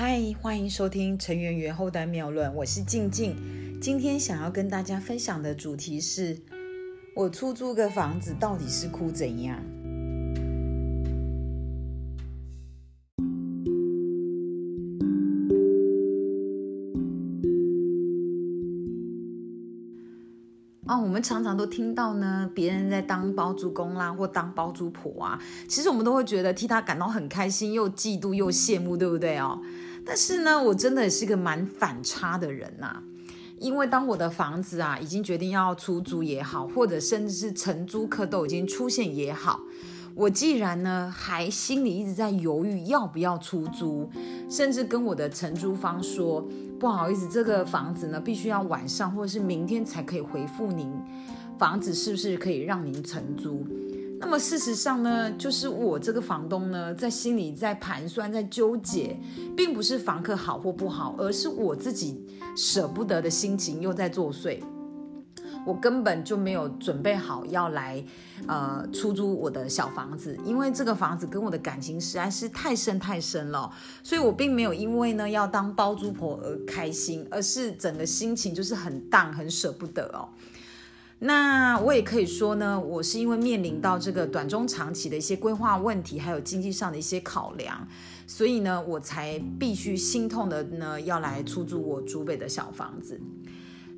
[0.00, 3.34] 嗨，欢迎收听《成员员后代妙论》，我是静静。
[3.80, 6.38] 今天想要跟大家分享的主题是：
[7.16, 9.58] 我出租个房子到底是哭怎样？
[20.86, 29.60] 哦，我们常常都听到呢，别人在当包租公啦，或当包租婆啊，其实我们都会觉得替他感到很开心，又嫉妒又羡慕，对不对哦？
[30.08, 33.02] 但是呢，我真的也是个蛮反差的人呐，
[33.58, 39.60] 因为当我的房子啊已经决定要出租也好，或者甚至是承租客都已经出现也好，
[40.14, 44.10] 我既然呢还心里一直在犹豫要不要出租，
[44.48, 46.48] 甚至跟我的承租方说。
[46.80, 50.88] 不好意思，这个房子呢，必须要晚上或者是明天才可以回复您，
[51.58, 53.66] 房子是不是可以让您承租？
[54.20, 59.16] 那么事实上呢，就是我这个房东呢，在心里在盘算，在纠结，
[59.56, 64.60] 并不是房客好或不好，而是我自己舍不得的心情又在作祟。
[65.66, 68.02] 我根本就没有准备好要来，
[68.46, 73.70] 呃，出租我的小房子，因为这个房子跟我的感情实在是太深太深了，
[74.02, 80.28] 所以我并没有因为呢要当包租婆而开心，而是整个心情就是很淡，很舍不得哦。
[81.20, 87.88] 那我也可以说呢，我是因为面临到这个短中长期的一些规划问题，还有经济上的一些考量，
[88.26, 93.20] 所以呢，我才必须心痛的呢要来出租我竹北的小房子。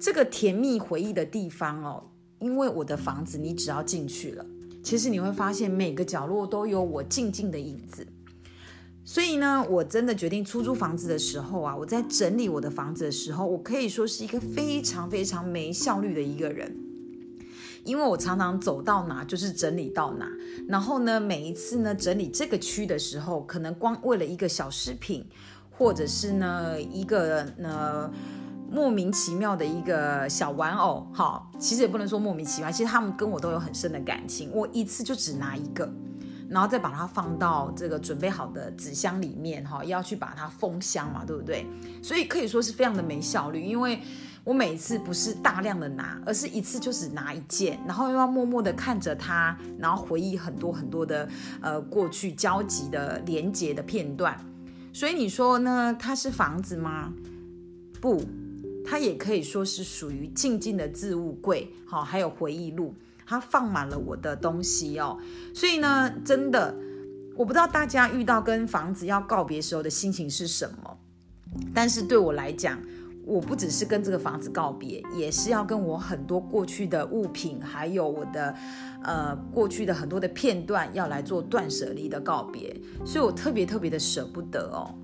[0.00, 4.44] 这个甜蜜回忆的地方哦，因为我的房子，你只要进去了，
[4.82, 8.04] 其实你会发现每个角落都有我静静的影子。
[9.04, 16.76] 所以呢，我真的决定出租房子的时候啊，我在整理我的房子的时候，我可以说是一个非常非常没效率的一个人，
[17.84, 20.28] 因为我常常走到哪就是整理到哪，
[20.68, 25.26] 然后呢，每一次呢整理这个区的时候，可能光为了一个小饰品，
[25.70, 28.10] 或者是呢一个呢。
[28.70, 34.50] 莫名其妙的一个小玩偶，哈，其实也不能说莫名其妙，其实他们跟我都有很深的感情。
[34.52, 35.88] 我一次就只拿一个，
[36.48, 41.66] 然后再把它放到这个准备好的纸箱里面，哈，要去把它封箱嘛，对不对？
[42.02, 44.00] 所以可以说是非常的没效率，因为
[44.44, 51.28] 我每一次不是大量的拿，而是一次就只拿一件，然后又要默默的看着它，然后回忆很多很多的
[51.60, 54.38] 呃过去交集的连接的片段。
[54.92, 55.96] 所以你说呢？
[55.98, 57.12] 它是房子吗？
[58.00, 58.22] 不。
[58.86, 62.94] 它也可以说是属于静静的置物柜，好，还有回忆录，
[63.26, 65.18] 它放满了我的东西哦。
[65.54, 66.74] 所以呢，真的，
[67.36, 70.98] 我不知道大家遇到跟房子要告别时候的心情是什么，
[71.74, 72.80] 但是对我来讲，
[73.24, 78.54] 我不只是跟这个房子告别，也是要跟我很多过去的物品，还有我的
[79.02, 82.74] 呃过去的很多的片段要来做断舍离的告别，
[83.04, 84.94] 所以我特别特别的舍不得哦。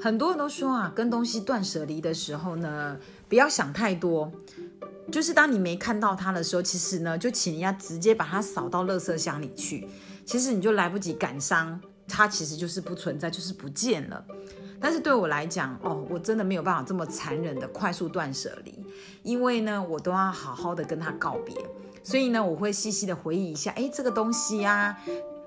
[0.00, 2.96] 很多人都说啊，跟东西断舍离的时候呢，
[3.28, 4.30] 不要想太多。
[5.10, 9.88] 就是当你没看到它的时候，其实呢，就请人家直接把它扫到垃圾箱里去。
[10.24, 14.24] 其实你就来不及感伤，它其实就是不存在，就是不见了。
[14.78, 18.72] 但是对我来讲，哦，我真的没有办法这么残忍的快速断舍离，
[19.22, 21.56] 因为呢，我都要好好的跟他告别。
[22.04, 24.96] 所以呢，我会细细的回忆一下，哎，这个东西呀。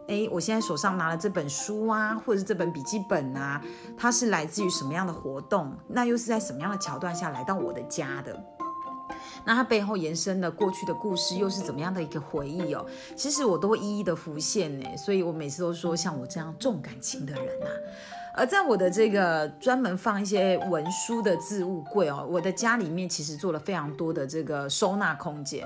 [0.08, 3.62] 哎，我现在手上拿了这本书啊，或者是这本笔记本啊，
[3.98, 5.74] 它是来自于什么样的活动？
[5.88, 8.38] 那又是在什么样的桥段下来到我的家的？
[9.46, 12.86] 那它背后延伸的过去的故事又是怎么样的一个回忆哦？
[13.16, 17.68] 其实我都会一一的浮现呢，所以我每次都说，像我这样重感情的人呐，
[18.36, 25.66] 而在我的这个专门放一些文书的置物柜哦，我的家里面其实做了非常多的这个收纳空间，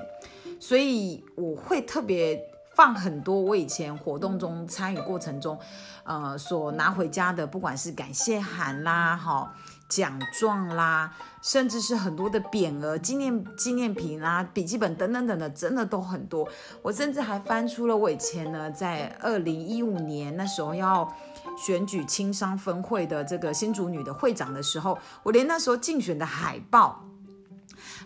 [0.60, 2.40] 所以我会特别。
[2.76, 5.58] 放很多我以前活动中参与过程中，
[6.04, 9.50] 呃，所拿回家的，不管是感谢函啦、哈
[9.88, 11.10] 奖状啦，
[11.40, 16.46] 甚至是很多的匾额、纪念纪念品啦、笔记本等等等的，真的都很多。
[16.82, 21.10] 我甚至还翻出了我以前呢，在二零一五年那时候要
[21.56, 27.02] 选举青商分会的这个新竹女的会长的时候，我连那时候竞选的海报。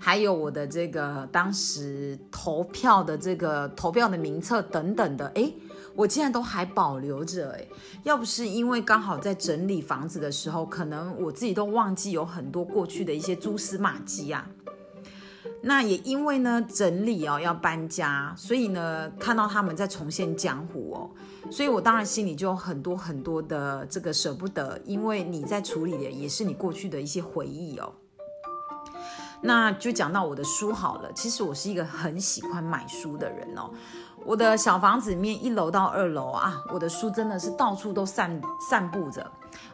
[0.02, 5.52] 还有我的这个当时投票的这个投票的名册等等的，哎，
[5.94, 7.66] 我竟然都还保留着，哎，
[8.02, 14.48] 要不是因为刚好在整理房子的时候，可能我自己都忘记有很多过去的一些蛛丝马迹啊。
[15.62, 21.10] 那也因为呢整理哦要搬家，所以呢看到他们在重现江湖哦，
[21.50, 27.92] 所以我当然心里就有很多很多的这个舍不得，因为你在处理的也是你过去的一些回忆哦。
[29.42, 31.10] 那就讲到我的书好了。
[31.14, 33.70] 其实我是一个很喜欢买书的人哦。
[34.26, 38.38] 我的小房子里面一楼到二楼啊，我的书真的是到处都散
[38.68, 39.26] 散布着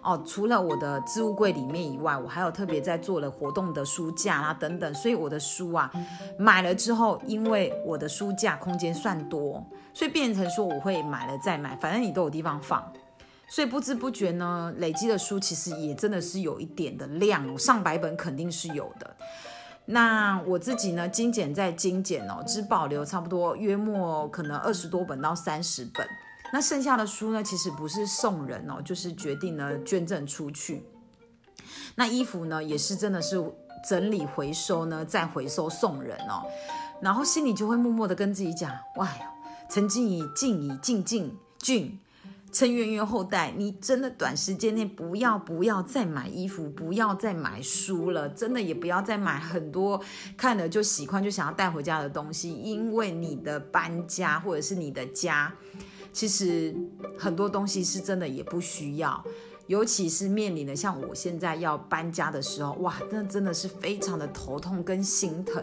[0.03, 0.23] 哦。
[0.25, 4.95] 除了我的置物柜里面以外，我还有特别在做了活动的书架啊等等。
[4.95, 5.91] 所以我的书啊
[6.39, 12.81] 买了之后，因为我的书架空间算多，所以变成说我会买了再买，反正你都有地方放。
[13.49, 19.17] 所以不知不觉呢，累积的书其实也真的是有一点的量，上百本肯定是有的。
[19.87, 26.06] 那我自己呢，精简再精简哦，只保留差不多约莫可能二十多本到三十本。
[26.53, 30.85] 那剩下的书呢，其实不是送人哦，就是决定呢捐赠出去。
[31.94, 33.43] 那衣服呢，也是真的是
[33.88, 36.43] 整理回收呢，再回收送人哦。
[37.00, 39.09] 然后心里就会默默的跟自己讲：，哇，
[39.69, 41.99] 曾经以静以静静俊。
[42.52, 50.00] 趁冤冤后代，你真的短时间内不要不要再买衣服，不要再买书了，真的也不要再买很多
[50.38, 55.52] 看了就喜欢就想要带回家的东西，因为你的搬家或者是你的家，
[56.12, 56.75] 其实
[57.19, 59.22] 很多东西是真的也不需要，
[59.66, 65.62] 尤其是面临的像我现在要搬家的时候，哇，那真的是非常的头痛跟心疼，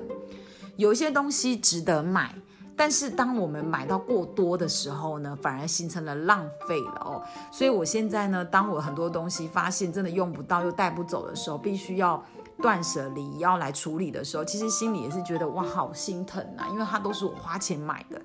[0.75, 2.35] 有些东西值得买。
[2.75, 7.23] 但是当我们买到过多的时候呢，反而形成了浪费了哦。
[7.51, 12.23] 所以我现在呢，当我很多东西发现真的用不到又带不走的时候，必须要
[12.61, 18.21] 断舍离要来处理的时候，其实心里也是觉得哇，好心疼啊，因为它都是我花钱买的。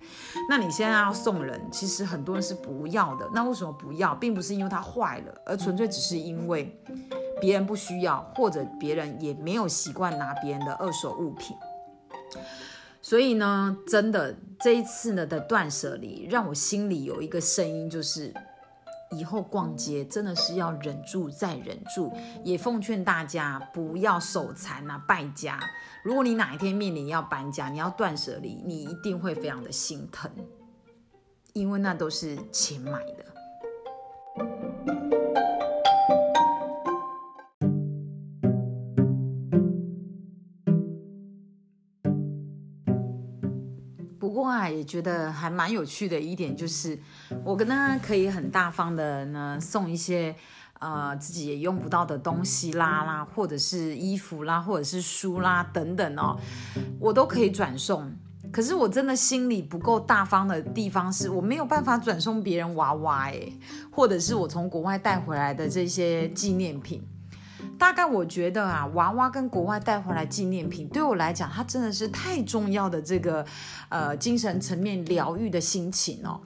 [0.48, 3.28] 那你现在要送人，其实很多人是不要的。
[3.34, 4.14] 那为什么不要？
[4.14, 6.74] 并不是因为它坏了，而纯粹只是因为
[7.40, 11.56] 别人不需要，或者别人也没有习惯拿别人的二手物品。
[13.00, 18.34] 所以呢，真的这一次呢的断舍离，让我心里有一个声音，就是
[19.12, 22.12] 以后逛街真的是要忍住再忍住。
[22.44, 25.58] 也奉劝大家不要手残啊，败家。
[26.02, 30.30] 如果你哪一天面临要搬家，你要断舍离，你一定会非常的心疼，
[31.52, 33.24] 因为那都是钱买的。
[44.78, 46.96] 也觉得还蛮有趣的一点就是，
[47.44, 50.34] 我跟呢可以很大方的呢送一些
[50.78, 56.38] 呃自己也用不到的东西啦啦，或者是衣服啦，或者是书啦等等哦，
[57.00, 58.10] 我都可以转送。
[58.50, 63.52] 可是我真的心里不够大方的地方是，我没有办法转送别人娃娃诶，
[63.90, 67.02] 或者是我从国外带回来的这些纪念品。
[67.78, 73.46] 大概我觉得啊，娃娃跟国外带回来纪念品，对我来讲，它真的是太重要的这个
[73.88, 76.40] 呃精神层面疗愈的心情哦。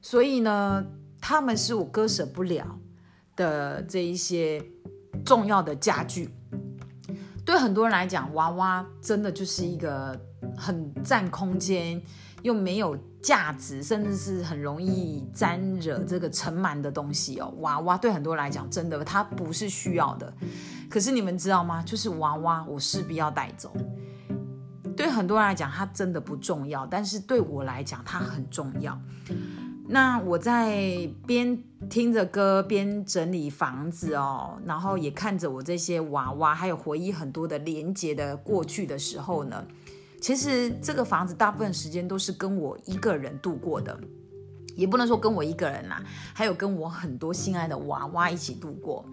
[0.00, 0.84] 所以呢，
[1.20, 2.78] 他们是我割舍不了
[3.36, 4.64] 的这一些
[5.24, 6.30] 重要的家具。
[7.44, 10.18] 对很多人来讲，娃娃真的就是一个
[10.56, 12.00] 很占空间
[12.42, 17.52] 又没有价值，甚至是很容易沾惹这个尘螨的东西哦。
[17.58, 20.32] 娃娃对很多人来讲，真的它不是需要的。
[20.88, 21.82] 可是你们知道吗？
[21.82, 23.72] 就是娃娃，我势必要带走。
[24.96, 28.98] 对很多人来讲，它真的不重要，但是对我来讲，它很重要。
[29.90, 31.56] 那我在边
[31.88, 39.64] 听着歌边整理房子哦，然后也看着我这些娃娃，还有回忆很多的连接的过去的时候呢，
[40.20, 43.98] 其实这个房子大部分时间都是跟我一个人度过的。
[44.76, 46.00] 也不能说跟我一个人呐，
[46.32, 49.04] 还有跟我很多心爱的娃娃一起度过，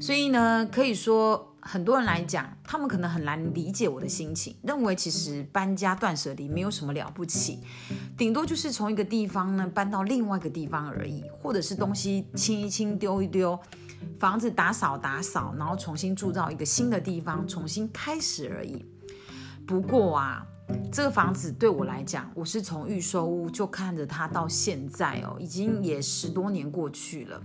[0.00, 7.60] 所以呢，可以说很多人来讲，他们可能很难理解我的心情，认为其实搬家断舍离没有什么了不起，
[8.16, 13.60] 顶多就是从一个地方呢搬到另外一个地方而已，或者是东西清一清丢一丢，
[14.18, 18.82] 房子打扫打扫，然后重新铸造一个新的地方，重新开始而已。
[19.66, 20.46] 不过啊。
[20.90, 27.42] 这个房子对我来讲，我是从预售屋就看着它到现在哦，已经也十多年过去了。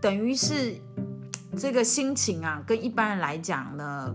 [0.00, 0.76] 等于是
[1.58, 4.14] 这个心情啊，跟一般人来讲呢，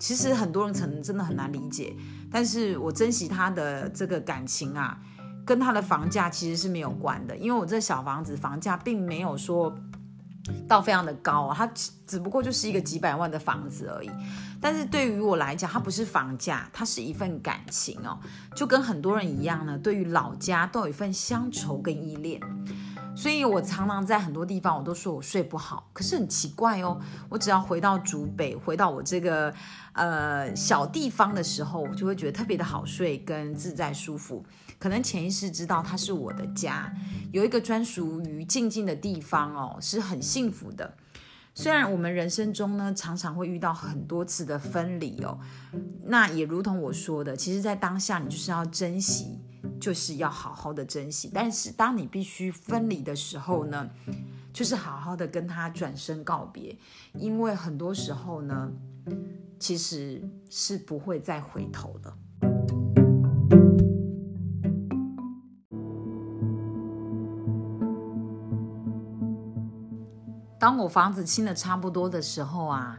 [0.00, 1.94] 其实很多人可能真的很难理解。
[2.32, 4.98] 但是我珍惜他的这个感情啊，
[5.46, 9.72] 跟他的房价其实是没有关的，因为我这小房子房价并没有说。
[10.68, 11.66] 到非常的高，它
[12.06, 14.10] 只不过就是一个几百万的房子而已。
[14.60, 18.18] 但是对于我来讲，它不是房价，它是一份感情哦。
[18.54, 22.40] 就跟很多人一样呢，对于老家都有一份乡愁跟依恋。
[23.14, 25.90] 所以我常常在很多地方，我都说我睡不好。
[25.92, 29.52] 可是很奇怪哦，我只要回到竹北，回到我这个
[29.92, 34.42] 呃小地方的时候，我就会觉得特别的好睡，跟自在舒服。
[34.78, 36.90] 可能潜意识知道它是我的家，
[37.32, 40.94] 有一个专属于静静的地方哦，是很幸福的。
[41.54, 45.38] 虽然我们人生中呢，常常会遇到很多次的分离哦，
[46.04, 49.38] 那也如同我说的，其实，在当下你就是要珍惜，
[49.80, 51.30] 就是要好好的珍惜。
[51.32, 53.90] 但是，当你必须分离的时候呢，
[54.52, 56.74] 就是好好的跟他转身告别，
[57.14, 58.70] 因为很多时候呢，
[59.58, 62.14] 其实是不会再回头的。
[70.62, 72.96] 当我房子清的差不多的时候啊，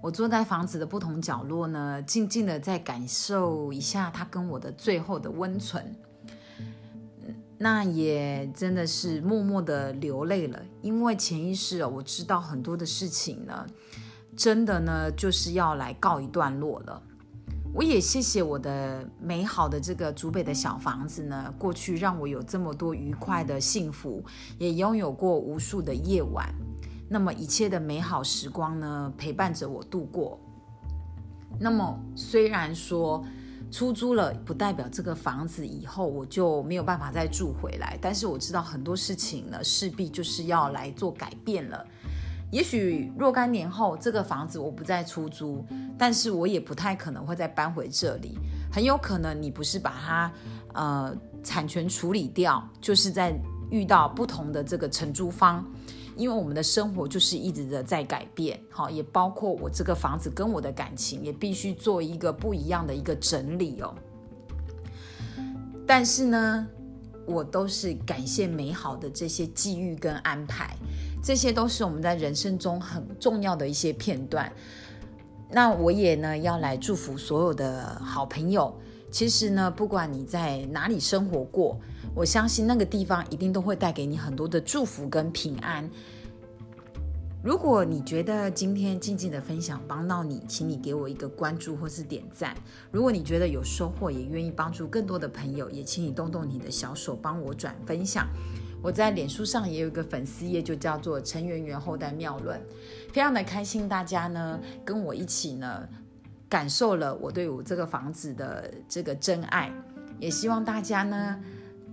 [0.00, 5.94] 我坐在房子的不同角落呢，静静的在感受一下它跟我的最后的温存。
[7.58, 13.66] 那也真的是默默的流泪了，因为潜意识哦，我知道很多的事情呢，
[14.34, 17.02] 真的呢就是要来告一段落了。
[17.74, 24.24] 我也谢谢我的美好的这个竹北的小房子呢，过去让我有这么多愉快的幸福，
[24.56, 26.48] 也拥有过无数的夜晚。
[27.12, 30.40] 那么一切的美好时光呢，陪伴着我度过。
[31.60, 33.22] 那么虽然说
[33.70, 37.98] 出租了，不代表这个房子以后我就没有办法再住回来。
[38.00, 41.86] 但是我知道很多事情呢，势必就是要来做改变了。
[42.50, 45.62] 也许若干年后，这个房子我不再出租，
[45.98, 48.38] 但是我也不太可能会再搬回这里。
[48.72, 50.32] 很有可能你不是把它
[50.72, 51.14] 呃
[51.44, 53.38] 产权处理掉，就是在
[53.70, 55.62] 遇到不同的这个承租方。
[56.16, 63.94] 因为我们的生活就是一直的在改变，好，也包括我这个房子跟我的感情，也必须做一个不一样的一个整理哦。
[65.86, 66.66] 但是呢，
[67.26, 70.76] 我都是感谢美好的这些际遇跟安排，
[71.22, 74.52] 这些都是我们在人生中很重要的一些片段。
[75.50, 78.74] 那我也呢要来祝福所有的好朋友。
[79.12, 81.78] 其实呢，不管你在哪里生活过。
[82.14, 85.88] 我相信那个地方一定都会带给你很多的祝福跟平安。
[87.42, 92.54] 如果你觉得今天静静的分享帮到你，请你给我一个关注或是点赞。
[92.90, 98.28] 如果你觉得有收获，也愿意帮助更多的朋友，也请你动动你的小手帮我转分享。
[98.82, 102.60] 我在脸书上也有一个粉丝页，就叫做陈圆圆后代妙论，
[103.12, 105.88] 非常的开心，大家呢跟我一起呢
[106.52, 109.72] 感受了我对我这个房子的这个真爱，
[110.18, 111.40] 也希望大家呢。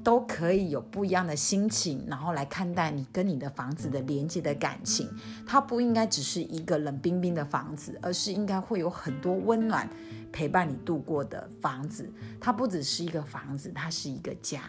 [0.01, 5.05] 都可以有不一样的心情，然后来看待你跟你的房子的连接的感情。
[5.45, 9.87] 它不应该只是一个冷冰冰的房子，而是应该会有很多温暖
[10.31, 12.09] 陪伴你度过的房子。
[12.39, 14.61] 它不只是一个房子，它是一个家。